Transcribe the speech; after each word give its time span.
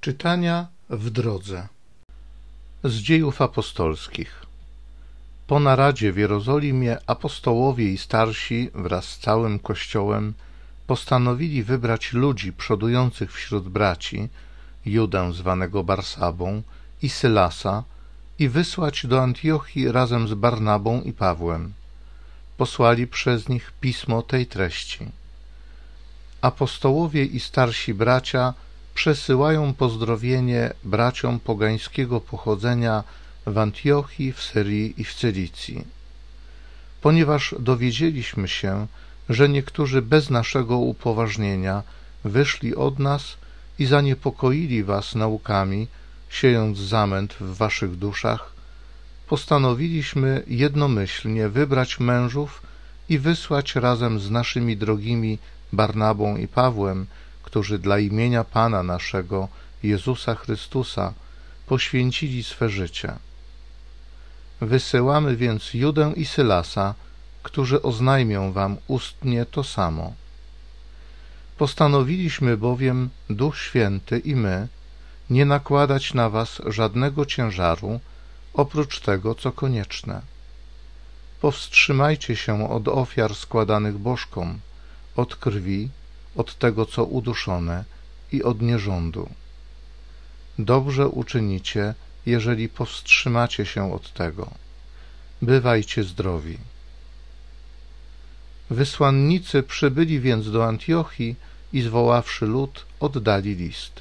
Czytania 0.00 0.66
w 0.90 1.10
drodze 1.10 1.68
z 2.84 2.94
dziejów 2.94 3.42
apostolskich. 3.42 4.46
Po 5.46 5.60
naradzie 5.60 6.12
w 6.12 6.16
Jerozolimie 6.16 6.98
apostołowie 7.06 7.92
i 7.92 7.98
starsi 7.98 8.70
wraz 8.74 9.04
z 9.04 9.18
całym 9.18 9.58
kościołem 9.58 10.34
postanowili 10.86 11.62
wybrać 11.62 12.12
ludzi 12.12 12.52
przodujących 12.52 13.32
wśród 13.32 13.68
braci, 13.68 14.28
Judę 14.86 15.32
zwanego 15.32 15.84
Barsabą 15.84 16.62
i 17.02 17.08
Sylasa 17.08 17.84
i 18.38 18.48
wysłać 18.48 19.06
do 19.06 19.22
Antiochii 19.22 19.92
razem 19.92 20.28
z 20.28 20.34
Barnabą 20.34 21.02
i 21.02 21.12
Pawłem. 21.12 21.72
Posłali 22.56 23.06
przez 23.06 23.48
nich 23.48 23.72
pismo 23.80 24.22
tej 24.22 24.46
treści. 24.46 25.06
Apostołowie 26.40 27.24
i 27.24 27.40
starsi 27.40 27.94
bracia 27.94 28.54
przesyłają 29.00 29.74
pozdrowienie 29.74 30.72
braciom 30.84 31.40
pogańskiego 31.40 32.20
pochodzenia 32.20 33.04
w 33.46 33.58
Antiochii, 33.58 34.32
w 34.32 34.42
Syrii 34.42 34.94
i 35.00 35.04
w 35.04 35.14
Cylicji. 35.14 35.84
Ponieważ 37.00 37.54
dowiedzieliśmy 37.58 38.48
się, 38.48 38.86
że 39.28 39.48
niektórzy 39.48 40.02
bez 40.02 40.30
naszego 40.30 40.76
upoważnienia 40.78 41.82
wyszli 42.24 42.76
od 42.76 42.98
nas 42.98 43.36
i 43.78 43.86
zaniepokoili 43.86 44.84
was 44.84 45.14
naukami, 45.14 45.88
siejąc 46.30 46.78
zamęt 46.78 47.34
w 47.40 47.56
waszych 47.56 47.96
duszach, 47.96 48.52
postanowiliśmy 49.28 50.42
jednomyślnie 50.46 51.48
wybrać 51.48 52.00
mężów 52.00 52.62
i 53.08 53.18
wysłać 53.18 53.74
razem 53.74 54.20
z 54.20 54.30
naszymi 54.30 54.76
drogimi 54.76 55.38
Barnabą 55.72 56.36
i 56.36 56.48
Pawłem 56.48 57.06
którzy 57.50 57.78
dla 57.78 57.98
imienia 57.98 58.44
Pana 58.44 58.82
naszego, 58.82 59.48
Jezusa 59.82 60.34
Chrystusa, 60.34 61.12
poświęcili 61.66 62.42
swe 62.44 62.68
życie. 62.68 63.12
Wysyłamy 64.60 65.36
więc 65.36 65.74
Judę 65.74 66.12
i 66.16 66.24
Sylasa, 66.26 66.94
którzy 67.42 67.82
oznajmią 67.82 68.52
wam 68.52 68.76
ustnie 68.88 69.46
to 69.46 69.64
samo. 69.64 70.12
Postanowiliśmy 71.58 72.56
bowiem, 72.56 73.10
Duch 73.30 73.58
Święty 73.58 74.18
i 74.18 74.36
my, 74.36 74.68
nie 75.30 75.44
nakładać 75.44 76.14
na 76.14 76.30
was 76.30 76.62
żadnego 76.66 77.26
ciężaru, 77.26 78.00
oprócz 78.54 79.00
tego, 79.00 79.34
co 79.34 79.52
konieczne. 79.52 80.20
Powstrzymajcie 81.40 82.36
się 82.36 82.70
od 82.70 82.88
ofiar 82.88 83.34
składanych 83.34 83.98
bożkom, 83.98 84.58
od 85.16 85.36
krwi, 85.36 85.88
od 86.36 86.58
tego, 86.58 86.86
co 86.86 87.04
uduszone 87.04 87.84
i 88.32 88.42
od 88.42 88.62
nierządu. 88.62 89.28
Dobrze 90.58 91.08
uczynicie, 91.08 91.94
jeżeli 92.26 92.68
powstrzymacie 92.68 93.66
się 93.66 93.92
od 93.92 94.12
tego. 94.12 94.50
Bywajcie 95.42 96.04
zdrowi. 96.04 96.58
Wysłannicy 98.70 99.62
przybyli 99.62 100.20
więc 100.20 100.50
do 100.50 100.66
Antiochii 100.66 101.36
i 101.72 101.82
zwoławszy 101.82 102.46
lud, 102.46 102.86
oddali 103.00 103.54
list. 103.54 104.00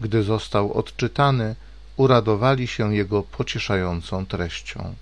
Gdy 0.00 0.22
został 0.22 0.72
odczytany, 0.72 1.56
uradowali 1.96 2.66
się 2.66 2.94
jego 2.94 3.22
pocieszającą 3.22 4.26
treścią. 4.26 4.94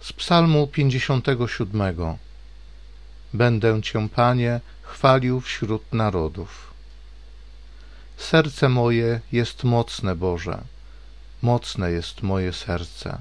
Z 0.00 0.12
Psalmu 0.12 0.66
57 0.66 2.16
Będę 3.34 3.82
Cię, 3.82 4.08
Panie, 4.08 4.60
chwalił 4.82 5.40
wśród 5.40 5.92
narodów. 5.92 6.70
Serce 8.16 8.68
moje 8.68 9.20
jest 9.32 9.64
mocne, 9.64 10.16
Boże, 10.16 10.62
mocne 11.42 11.90
jest 11.90 12.22
moje 12.22 12.52
serce. 12.52 13.18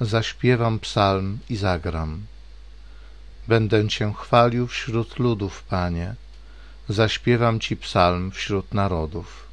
Zaśpiewam 0.00 0.78
psalm 0.78 1.38
i 1.50 1.56
zagram. 1.56 2.22
Będę 3.48 3.88
Cię 3.88 4.12
chwalił 4.16 4.66
wśród 4.66 5.18
ludów, 5.18 5.62
Panie, 5.62 6.14
zaśpiewam 6.88 7.60
Ci 7.60 7.76
psalm 7.76 8.30
wśród 8.30 8.74
narodów. 8.74 9.48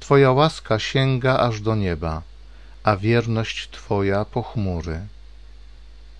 Twoja 0.00 0.32
łaska 0.32 0.78
sięga 0.78 1.38
aż 1.38 1.60
do 1.60 1.74
nieba, 1.74 2.22
a 2.84 2.96
wierność 2.96 3.68
Twoja 3.70 4.24
po 4.24 4.42
chmury. 4.42 5.00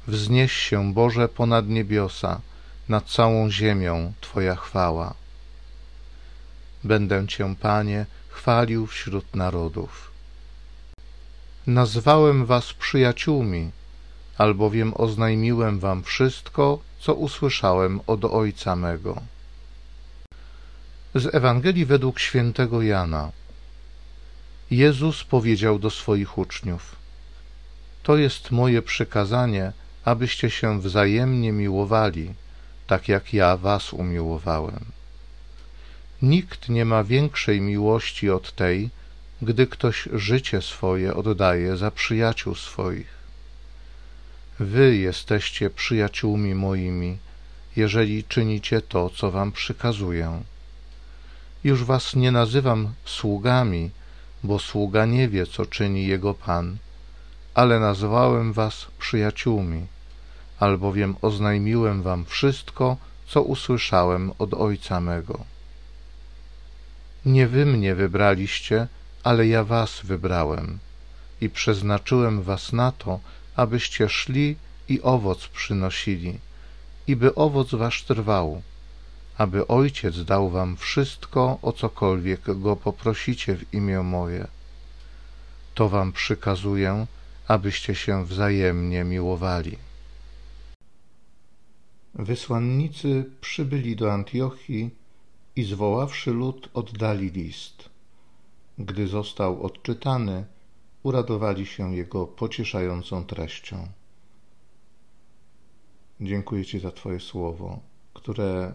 Wznieś 0.07 0.53
się, 0.53 0.95
Boże, 0.95 1.29
ponad 1.29 1.69
niebiosa, 1.69 2.41
nad 2.89 3.05
całą 3.05 3.51
ziemią 3.51 4.13
Twoja 4.21 4.57
chwała. 4.57 5.15
Będę 6.85 7.27
Cię, 7.27 7.55
Panie, 7.61 8.07
chwalił 8.29 8.87
wśród 8.87 9.37
narodów. 9.37 10.11
Nazwałem 11.67 12.47
Was 12.47 12.73
przyjaciółmi, 12.73 13.71
albowiem 14.39 14.93
oznajmiłem 14.97 15.79
Wam 15.79 16.03
wszystko, 16.03 16.79
co 17.01 17.15
usłyszałem 17.15 18.01
od 18.07 18.25
Ojca 18.25 18.77
mego. 18.77 19.23
Z 21.15 21.35
Ewangelii 21.35 21.87
według 21.87 22.19
świętego 22.19 22.83
Jana. 22.83 23.31
Jezus 24.71 25.25
powiedział 25.25 25.79
do 25.79 25.91
swoich 25.91 26.39
uczniów: 26.39 26.97
To 28.03 28.17
jest 28.17 28.51
moje 28.51 28.83
przykazanie, 28.83 29.73
abyście 30.05 30.51
się 30.51 30.81
wzajemnie 30.81 31.53
miłowali 31.53 32.35
tak 32.93 33.09
jak 33.09 33.35
ja 33.35 33.57
was 33.57 33.93
umiłowałem. 33.93 34.85
Nikt 36.23 36.69
nie 36.69 36.85
ma 36.85 37.05
większej 37.05 37.61
miłości 37.61 38.31
od 38.31 38.55
tej, 38.55 38.91
gdy 39.43 39.67
ktoś 39.67 40.09
życie 40.13 40.63
swoje 40.63 41.15
oddaje 41.15 41.77
za 41.77 41.91
przyjaciół 41.91 42.55
swoich. 42.55 43.13
Wy 44.59 44.97
jesteście 44.97 45.71
przyjaciółmi 45.71 46.55
moimi, 46.55 47.19
jeżeli 47.77 48.25
czynicie 48.25 48.81
to, 48.81 49.11
co 49.11 49.31
wam 49.31 49.53
przykazuję. 49.53 50.43
Już 51.65 51.85
was 51.85 52.17
nie 52.17 52.33
nazywam 52.33 52.93
sługami, 53.05 53.91
bo 54.43 54.59
sługa 54.59 55.07
nie 55.07 55.29
wie, 55.29 55.47
co 55.47 55.67
czyni 55.67 56.07
jego 56.07 56.35
Pan, 56.35 56.77
ale 57.55 57.81
nazwałem 57.81 58.53
was 58.53 58.87
przyjaciółmi 58.99 59.87
albowiem 60.63 61.17
oznajmiłem 61.23 62.03
wam 62.03 62.25
wszystko, 62.25 62.97
co 63.27 63.43
usłyszałem 63.43 64.33
od 64.39 64.55
Ojca 64.55 65.01
mego. 65.01 65.39
Nie 67.25 67.47
wy 67.49 67.67
mnie 67.67 67.95
wybraliście, 67.95 68.87
ale 69.23 69.47
ja 69.47 69.65
was 69.65 70.01
wybrałem 70.05 70.79
i 71.41 71.51
przeznaczyłem 71.51 72.43
was 72.43 72.73
na 72.73 72.93
to, 72.93 73.21
abyście 73.57 74.09
szli 74.09 74.57
i 74.89 75.03
owoc 75.03 75.49
przynosili, 75.49 76.39
i 77.07 77.17
by 77.17 77.35
owoc 77.35 77.71
wasz 77.75 78.05
trwał, 78.05 78.63
aby 79.39 79.67
Ojciec 79.67 80.25
dał 80.25 80.51
wam 80.51 80.77
wszystko, 80.77 81.59
o 81.63 81.73
cokolwiek 81.73 82.61
Go 82.61 82.77
poprosicie 82.77 83.57
w 83.57 83.75
imię 83.75 84.03
moje. 84.03 84.47
To 85.75 85.89
wam 85.89 86.13
przykazuję, 86.13 87.07
abyście 87.49 87.95
się 87.95 88.27
wzajemnie 88.27 89.05
miłowali. 89.05 89.77
Wysłannicy 92.15 93.31
przybyli 93.41 93.97
do 93.97 94.13
Antiochii 94.13 94.91
i 95.57 95.63
zwoławszy 95.63 96.31
lud 96.31 96.71
oddali 96.75 97.31
list. 97.31 97.89
Gdy 98.79 99.09
został 99.09 99.63
odczytany, 99.63 100.45
uradowali 101.03 101.67
się 101.67 101.97
jego 101.97 102.27
pocieszającą 102.27 103.25
treścią. 103.25 103.89
Dziękuję 106.21 106.65
Ci 106.65 106.79
za 106.81 106.91
Twoje 106.91 107.21
słowo, 107.21 107.81
które 108.15 108.75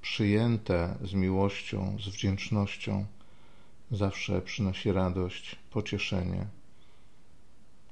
przyjęte 0.00 0.98
z 1.04 1.14
miłością, 1.14 1.96
z 2.00 2.08
wdzięcznością 2.08 3.06
zawsze 3.90 4.42
przynosi 4.42 4.92
radość, 4.92 5.56
pocieszenie. 5.70 6.46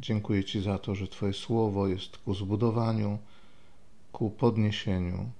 Dziękuję 0.00 0.44
Ci 0.44 0.60
za 0.60 0.78
to, 0.78 0.94
że 0.94 1.08
Twoje 1.08 1.32
słowo 1.32 1.86
jest 1.88 2.18
ku 2.18 2.34
zbudowaniu, 2.34 3.18
ku 4.14 4.30
podniesieniu. 4.30 5.30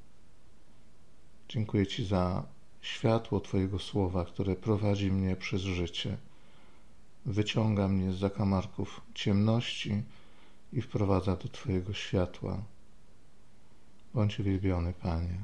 Dziękuję 1.49 1.87
Ci 1.87 2.05
za 2.05 2.43
światło 2.81 3.41
Twojego 3.41 3.79
słowa, 3.79 4.25
które 4.25 4.57
prowadzi 4.57 5.13
mnie 5.13 5.37
przez 5.37 5.61
życie, 5.61 6.17
wyciąga 7.27 7.89
mnie 7.89 8.13
z 8.13 8.19
zakamarków 8.19 9.01
ciemności 9.15 10.03
i 10.73 10.83
wprowadza 10.83 11.37
do 11.37 11.49
Twojego 11.49 11.93
światła. 11.93 12.63
Bądź 14.15 14.41
uwielbiony, 14.41 14.93
Panie. 14.93 15.39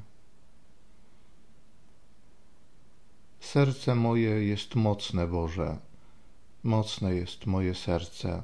Serce 3.39 3.95
moje 3.95 4.45
jest 4.45 4.75
mocne, 4.75 5.27
Boże, 5.27 5.77
mocne 6.63 7.15
jest 7.15 7.45
moje 7.45 7.75
serce. 7.75 8.43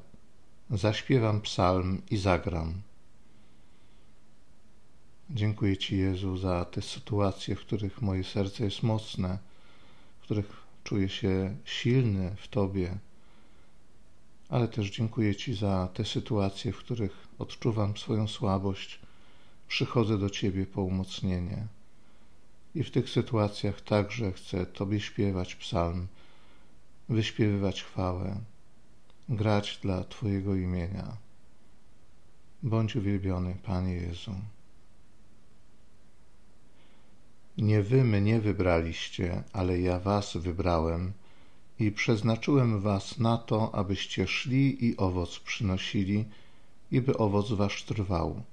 Zaśpiewam 0.70 1.42
psalm 1.42 2.02
i 2.12 2.18
zagram. 2.18 2.87
Dziękuję 5.30 5.78
Ci, 5.78 5.98
Jezu, 5.98 6.38
za 6.38 6.66
te 6.66 6.82
sytuacje, 6.82 7.56
w 7.56 7.60
których 7.60 8.02
moje 8.02 8.24
serce 8.24 8.64
jest 8.64 8.84
mocne, 8.84 9.40
w 10.20 10.24
których 10.24 10.64
czuję 10.84 11.10
się 11.10 11.58
silny 11.66 12.36
w 12.38 12.48
Tobie, 12.48 12.98
ale 14.50 14.68
też 14.68 14.90
dziękuję 14.90 15.36
Ci 15.36 15.54
za 15.54 15.90
te 15.94 16.06
sytuacje, 16.06 16.74
w 16.74 16.78
których 16.78 17.28
odczuwam 17.40 17.98
swoją 17.98 18.28
słabość, 18.28 19.00
przychodzę 19.68 20.18
do 20.18 20.30
Ciebie 20.30 20.66
po 20.66 20.82
umocnienie. 20.82 21.68
I 22.76 22.84
w 22.84 22.92
tych 22.92 23.10
sytuacjach 23.10 23.82
także 23.82 24.32
chcę 24.32 24.66
Tobie 24.66 25.00
śpiewać 25.00 25.56
psalm, 25.56 26.08
wyśpiewywać 27.10 27.84
chwałę, 27.84 28.42
grać 29.30 29.80
dla 29.82 30.04
Twojego 30.04 30.56
imienia. 30.56 31.18
Bądź 32.64 32.96
uwielbiony, 32.96 33.58
Panie 33.64 33.94
Jezu. 33.94 34.36
Nie 37.58 37.84
wy 37.84 38.04
mnie 38.04 38.42
wybraliście, 38.42 39.44
ale 39.54 39.80
ja 39.80 40.00
was 40.00 40.38
wybrałem 40.38 41.14
i 41.80 41.92
przeznaczyłem 41.92 42.80
was 42.80 43.20
na 43.20 43.38
to, 43.38 43.76
abyście 43.76 44.28
szli 44.28 44.86
i 44.86 44.98
owoc 44.98 45.40
przynosili, 45.40 46.26
i 46.92 47.02
by 47.02 47.18
owoc 47.18 47.52
wasz 47.52 47.84
trwał, 47.84 48.44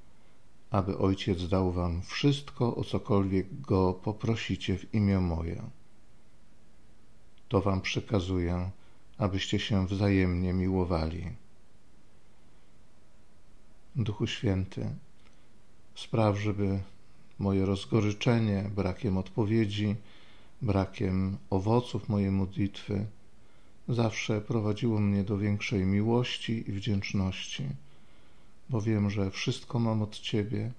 aby 0.70 0.98
Ojciec 0.98 1.48
dał 1.48 1.72
wam 1.72 2.02
wszystko, 2.02 2.76
o 2.76 2.84
cokolwiek 2.84 3.60
Go 3.60 3.94
poprosicie 3.94 4.78
w 4.78 4.94
imię 4.94 5.20
moje. 5.20 5.62
To 7.48 7.60
wam 7.60 7.80
przekazuję, 7.80 8.70
abyście 9.18 9.58
się 9.58 9.86
wzajemnie 9.86 10.52
miłowali. 10.52 11.30
Duchu 13.96 14.26
Święty, 14.26 14.90
spraw, 15.94 16.38
żeby 16.38 16.80
moje 17.38 17.66
rozgoryczenie 17.66 18.70
brakiem 18.74 19.18
odpowiedzi, 19.18 19.96
brakiem 20.62 21.36
owoców 21.50 22.08
mojej 22.08 22.30
modlitwy 22.30 23.06
zawsze 23.88 24.40
prowadziło 24.40 25.00
mnie 25.00 25.24
do 25.24 25.38
większej 25.38 25.86
miłości 25.86 26.70
i 26.70 26.72
wdzięczności, 26.72 27.64
bo 28.70 28.80
wiem, 28.80 29.10
że 29.10 29.30
wszystko 29.30 29.78
mam 29.78 30.02
od 30.02 30.18
Ciebie 30.18 30.72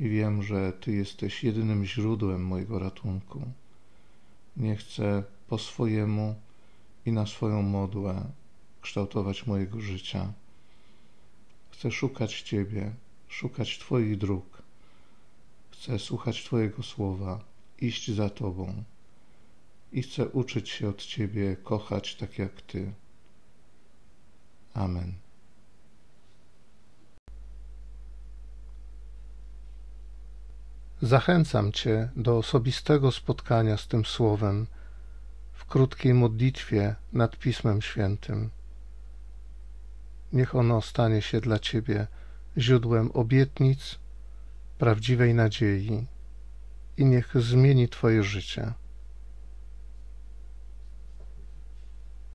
i 0.00 0.08
wiem, 0.08 0.42
że 0.42 0.72
Ty 0.72 0.92
jesteś 0.92 1.44
jedynym 1.44 1.84
źródłem 1.84 2.44
mojego 2.44 2.78
ratunku. 2.78 3.42
Nie 4.56 4.76
chcę 4.76 5.22
po 5.48 5.58
swojemu 5.58 6.34
i 7.06 7.12
na 7.12 7.26
swoją 7.26 7.62
modłę 7.62 8.24
kształtować 8.80 9.46
mojego 9.46 9.80
życia. 9.80 10.32
Chcę 11.70 11.90
szukać 11.90 12.42
Ciebie, 12.42 12.94
szukać 13.28 13.78
Twoich 13.78 14.18
dróg. 14.18 14.59
Chcę 15.80 15.98
słuchać 15.98 16.44
Twojego 16.44 16.82
słowa, 16.82 17.44
iść 17.78 18.10
za 18.10 18.30
Tobą 18.30 18.84
i 19.92 20.02
chcę 20.02 20.28
uczyć 20.28 20.68
się 20.68 20.88
od 20.88 21.02
Ciebie 21.02 21.56
kochać 21.56 22.14
tak 22.14 22.38
jak 22.38 22.62
Ty. 22.62 22.92
Amen. 24.74 25.12
Zachęcam 31.02 31.72
Cię 31.72 32.10
do 32.16 32.38
osobistego 32.38 33.12
spotkania 33.12 33.76
z 33.76 33.88
tym 33.88 34.04
Słowem 34.04 34.66
w 35.52 35.64
krótkiej 35.64 36.14
modlitwie 36.14 36.94
nad 37.12 37.36
Pismem 37.36 37.82
Świętym. 37.82 38.50
Niech 40.32 40.54
ono 40.54 40.82
stanie 40.82 41.22
się 41.22 41.40
dla 41.40 41.58
Ciebie 41.58 42.06
źródłem 42.58 43.10
obietnic, 43.12 43.98
prawdziwej 44.80 45.34
nadziei 45.34 46.06
i 46.96 47.04
niech 47.04 47.32
zmieni 47.34 47.88
Twoje 47.88 48.22
życie. 48.22 48.72